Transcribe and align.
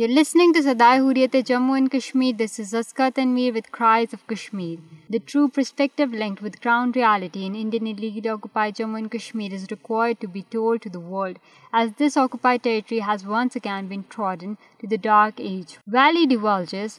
You 0.00 0.06
listening 0.08 0.52
to 0.54 0.60
Sadaye 0.62 0.98
Hurriyat 0.98 1.34
Jammu 1.46 1.76
Kashmir 1.92 2.32
this 2.38 2.58
is 2.60 2.92
Tanveer 3.14 3.50
with 3.56 3.68
cries 3.76 4.14
of 4.14 4.26
Kashmir 4.28 4.76
the 5.12 5.18
true 5.28 5.46
perspective 5.54 6.04
reality 15.92 16.26
divulges 16.28 16.98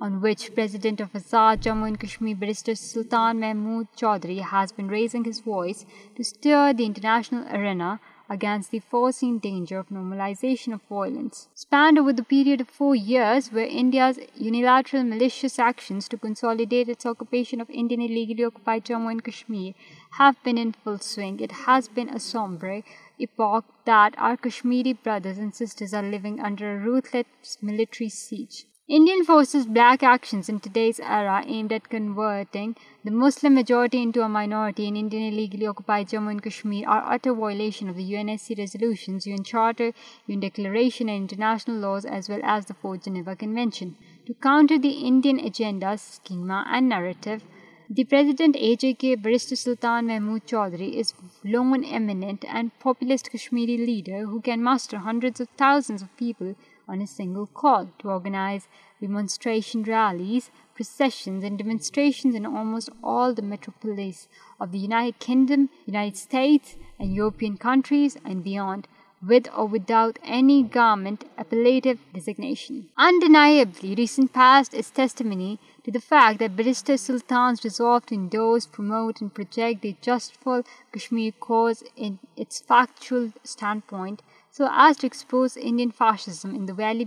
on 0.00 0.20
which 0.20 0.54
President 0.54 1.00
of 1.00 1.12
Azad 1.12 1.60
Jammu 1.62 1.86
and 1.86 1.98
Kashmir 1.98 2.36
Barrister 2.36 2.74
Sultan 2.74 3.40
Mahmood 3.40 3.92
Chaudhry 3.96 4.38
has 4.40 4.72
been 4.72 4.88
raising 4.88 5.24
his 5.24 5.40
voice 5.40 5.86
to 6.16 6.24
stir 6.24 6.72
the 6.72 6.84
international 6.84 7.44
arena 7.56 8.00
against 8.36 8.70
the 8.70 8.78
foreseen 8.78 9.38
danger 9.38 9.78
of 9.78 9.90
normalization 9.90 10.72
of 10.74 10.80
violence, 10.88 11.48
spanned 11.54 11.98
over 11.98 12.12
the 12.12 12.24
period 12.24 12.62
of 12.62 12.78
4 12.80 12.94
years 12.94 13.52
where 13.52 13.78
India's 13.82 14.20
unilateral 14.34 15.04
malicious 15.12 15.58
actions 15.58 16.08
to 16.08 16.22
consolidate 16.24 16.88
its 16.88 17.10
occupation 17.12 17.60
of 17.60 17.78
Indian 17.84 18.06
illegally 18.08 18.50
occupied 18.50 18.86
Jammu 18.86 19.14
and 19.16 19.24
Kashmir 19.30 19.72
have 20.18 20.42
been 20.42 20.58
in 20.58 20.72
full 20.72 20.98
swing. 20.98 21.40
It 21.40 21.56
has 21.68 21.88
been 21.88 22.08
a 22.08 22.24
sombre 22.30 22.82
epoch 23.18 23.64
that 23.84 24.14
our 24.16 24.36
Kashmiri 24.48 24.98
brothers 25.08 25.38
and 25.38 25.54
sisters 25.54 25.94
are 25.94 26.10
living 26.10 26.40
under 26.40 26.70
a 26.70 26.78
ruthless 26.90 27.58
military 27.62 28.08
siege. 28.08 28.62
Indian 28.86 29.24
forces' 29.24 29.64
black 29.64 30.02
actions 30.02 30.50
in 30.50 30.60
today's 30.60 31.00
era 31.00 31.42
aimed 31.46 31.72
at 31.72 31.88
converting 31.88 32.76
the 33.02 33.10
Muslim 33.10 33.54
majority 33.54 34.02
into 34.02 34.20
a 34.20 34.28
minority 34.28 34.86
in 34.86 34.94
Indian 34.94 35.32
illegally 35.32 35.66
occupied 35.66 36.08
Jammu 36.08 36.32
and 36.32 36.42
Kashmir 36.42 36.86
are 36.86 37.14
utter 37.14 37.32
violation 37.32 37.88
of 37.88 37.96
the 37.96 38.04
UNSC 38.04 38.58
resolutions, 38.58 39.26
UN 39.26 39.42
Charter, 39.42 39.92
UN 40.26 40.40
Declaration 40.40 41.08
and 41.08 41.16
international 41.16 41.78
laws 41.78 42.04
as 42.04 42.28
well 42.28 42.40
as 42.44 42.66
the 42.66 42.74
Fourth 42.74 43.04
Geneva 43.04 43.34
Convention. 43.34 43.96
To 44.26 44.34
counter 44.34 44.78
the 44.78 44.92
Indian 45.12 45.38
agenda, 45.38 45.96
schema 45.96 46.66
and 46.68 46.86
narrative, 46.86 47.42
the 47.88 48.04
President 48.04 48.54
AJK 48.54 49.22
Barrister 49.22 49.56
Sultan 49.56 50.08
Mahmood 50.08 50.46
Chaudhry 50.46 50.92
is 50.92 51.14
lone 51.42 51.84
eminent 51.86 52.44
and 52.46 52.78
populist 52.80 53.30
Kashmiri 53.30 53.78
leader 53.78 54.26
who 54.26 54.42
can 54.42 54.62
muster 54.62 54.98
hundreds 54.98 55.40
of 55.40 55.48
thousands 55.56 56.02
of 56.02 56.14
people 56.18 56.54
on 56.88 57.00
اےگل 57.00 57.44
call 57.60 57.84
to 57.98 58.04
organise 58.12 58.60
demonstration 59.00 59.80
rallies 59.86 61.40
and 61.44 61.56
demonstrations 61.58 62.34
almost 62.46 62.90
all 63.12 63.30
the 63.36 63.42
metropolis 63.52 64.18
of 64.62 64.66
that 64.72 65.16
kingdom 65.26 65.62
United 65.86 66.16
States 66.16 66.68
and 66.98 67.08
European 67.16 67.54
countries 67.60 68.16
and 68.24 68.36
بیانی 68.44 70.60
garment 70.74 71.20
ڈیزیگنیشنلی 72.12 73.94
recent 73.96 74.30
فاسٹمنی 74.96 75.54
ٹوکٹ 75.84 76.42
بزٹر 76.56 76.96
سلطانس 76.96 77.60
ریزوف 77.64 78.02
انس 78.16 78.70
project 78.76 79.86
just 80.06 80.32
fall 80.42 80.60
Kashmir 80.94 81.30
cause 81.48 81.74
it's 81.96 82.62
factual 82.68 83.24
stand 83.44 83.80
point 83.90 84.18
so 84.56 84.64
S 84.80 85.24
ٹوزینزمل 85.28 87.02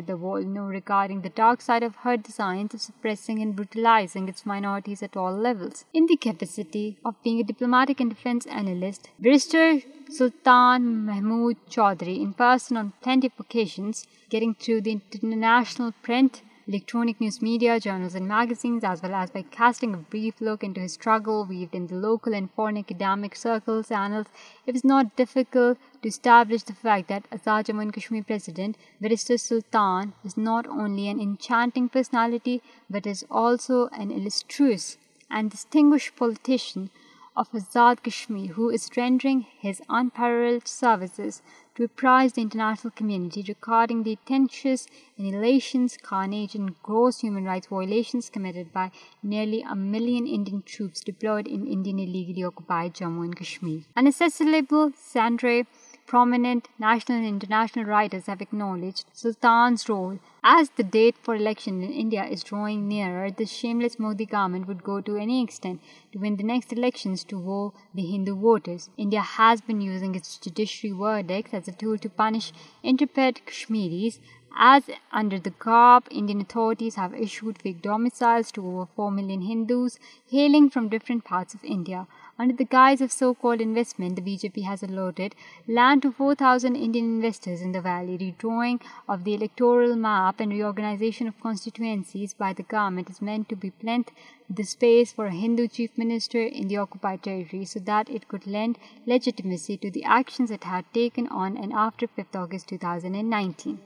Sultan 10.11 11.07
Mahmood 11.07 11.57
Chaudhry 11.71 12.21
in 12.21 12.33
person 12.33 12.77
on 12.77 12.93
plenty 13.01 13.29
of 13.29 13.39
occasions, 13.39 14.09
getting 14.29 14.55
through 14.55 14.81
the 14.81 14.97
international 14.99 15.93
print, 16.03 16.43
electronic 16.67 17.21
news 17.21 17.41
media, 17.41 17.79
journals 17.79 18.17
and 18.17 18.27
magazines, 18.27 18.83
as 18.83 19.03
well 19.03 19.15
as 19.15 19.31
by 19.31 19.43
casting 19.43 19.95
a 19.95 19.99
brief 19.99 20.41
look 20.41 20.65
into 20.65 20.81
his 20.81 20.95
struggle 20.95 21.45
weaved 21.45 21.77
in 21.77 21.87
the 21.87 21.95
local 21.95 22.35
and 22.35 22.51
foreign 22.57 22.77
academic 22.77 23.37
circles 23.37 23.93
annals, 23.93 24.27
it 24.67 24.73
was 24.75 24.85
not 24.85 25.15
difficult 25.15 25.79
to 26.03 26.09
establish 26.09 26.65
the 26.65 26.73
fact 26.73 27.07
that 27.07 27.31
Azad 27.31 27.67
Jammu 27.67 27.83
and 27.83 27.93
Kashmir 27.93 28.25
president, 28.25 28.77
Barrister 29.01 29.39
Sultan, 29.39 30.13
is 30.25 30.37
not 30.37 30.67
only 30.67 31.09
an 31.09 31.21
enchanting 31.21 31.89
personality, 31.89 32.63
but 32.91 33.07
is 33.07 33.25
also 33.31 33.89
an 33.93 34.11
illustrious 34.11 34.99
and 35.31 35.53
distinguished 35.53 36.17
politician 36.17 36.91
of 37.37 37.51
Azad 37.53 38.03
Kashmir, 38.03 38.55
who 38.55 38.71
is 38.71 38.91
rendering 38.97 39.47
his 39.61 39.81
unparalleled 39.89 40.67
services 40.67 41.43
to 41.77 41.85
apprise 41.85 42.33
the 42.33 42.43
international 42.43 42.91
community 42.91 43.45
regarding 43.47 44.03
the 44.03 44.19
tenacious 44.27 44.87
annihilations, 45.19 45.97
carnage 46.03 46.55
and 46.55 46.75
gross 46.83 47.21
human 47.21 47.45
rights 47.45 47.69
violations 47.69 48.31
committed 48.31 48.73
by 48.73 48.91
nearly 49.23 49.63
1 49.63 49.91
million 49.91 50.27
Indian 50.27 50.63
troops 50.63 51.01
deployed 51.01 51.47
in 51.47 51.67
Indian 51.67 52.01
illegally 52.01 52.43
occupied 52.43 52.95
Jammu 52.95 53.25
and 53.25 53.37
Kashmir. 53.37 53.83
An 53.97 54.09
accessible, 54.09 54.91
Sandre 54.91 55.67
prominent 56.11 56.67
national 56.77 57.19
and 57.19 57.27
international 57.27 57.85
writers 57.85 58.27
have 58.27 58.43
acknowledged 58.43 59.05
Sultan's 59.13 59.89
role. 59.89 60.19
As 60.43 60.71
the 60.71 60.83
date 60.83 61.17
for 61.23 61.37
election 61.37 61.83
in 61.85 61.93
India 61.93 62.25
is 62.25 62.43
drawing 62.43 62.89
nearer, 62.89 63.31
the 63.31 63.47
shameless 63.47 64.01
Modi 64.01 64.27
government 64.27 64.67
would 64.67 64.83
go 64.83 65.01
to 65.03 65.17
any 65.17 65.41
extent 65.41 65.81
to 66.13 66.19
win 66.19 66.37
the 66.37 66.43
next 66.43 66.73
elections 66.73 67.23
to 67.25 67.39
woo 67.39 67.73
the 67.95 68.11
Hindu 68.11 68.35
voters. 68.35 68.91
India 68.97 69.21
has 69.21 69.61
been 69.61 69.81
using 69.81 70.17
its 70.17 70.37
judiciary 70.37 70.99
verdicts 70.99 71.55
as 71.55 71.69
a 71.69 71.73
tool 71.73 71.97
to 71.99 72.17
punish 72.25 72.53
intrepid 72.83 73.43
Kashmiris 73.47 74.21
as 74.59 74.83
under 75.13 75.39
the 75.39 75.55
garb, 75.61 76.09
Indian 76.11 76.41
authorities 76.41 76.97
have 76.97 77.15
issued 77.15 77.59
fake 77.59 77.83
domiciles 77.83 78.51
to 78.53 78.67
over 78.67 78.87
4 78.97 79.13
million 79.13 79.43
Hindus 79.43 80.01
hailing 80.29 80.71
from 80.71 80.89
different 80.89 81.25
parts 81.25 81.55
of 81.55 81.63
India. 81.63 82.09
Under 82.37 82.55
the 82.55 82.65
guise 82.65 83.01
of 83.01 83.13
so-called 83.13 83.61
investment, 83.61 84.17
the 84.17 84.23
BJP 84.23 84.65
has 84.65 84.83
allotted 84.83 85.37
land 85.69 86.03
to 86.03 86.11
4,000 86.11 86.75
Indian 86.75 87.05
investors 87.05 87.63
in 87.63 87.71
the 87.71 87.81
valley. 87.81 88.19
Redrawing 88.19 88.81
of 89.09 89.23
the 89.23 89.35
electoral 89.35 89.95
map 89.95 90.41
and 90.41 90.51
reorganization 90.51 91.29
of 91.29 91.41
constituencies 91.41 92.35
by 92.35 92.53
the 92.53 92.65
government 92.65 93.09
is 93.09 93.23
meant 93.23 93.49
to 93.51 93.59
replenish 93.63 94.09
the 94.49 94.65
space 94.65 95.13
for 95.13 95.27
a 95.27 95.41
Hindu 95.43 95.69
chief 95.69 95.97
minister 95.97 96.43
in 96.43 96.67
the 96.67 96.77
occupied 96.77 97.23
territory 97.23 97.65
so 97.65 97.79
that 97.79 98.11
it 98.11 98.27
could 98.27 98.49
lend 98.49 98.79
legitimacy 99.07 99.77
to 99.77 99.93
the 99.93 100.03
actions 100.03 100.51
it 100.51 100.65
had 100.65 100.93
taken 100.93 101.29
on 101.29 101.57
and 101.57 101.73
after 101.73 102.09
5th 102.09 102.35
August 102.35 102.67
2019. 102.67 103.79